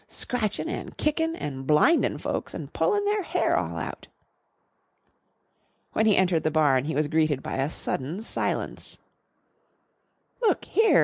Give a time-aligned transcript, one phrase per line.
[0.07, 4.07] Scratchin' an' kickin' and blindin' folks and pullin' their hair all out!"
[5.93, 8.97] When he entered the barn he was greeted by a sudden silence.
[10.41, 10.99] "Look here!"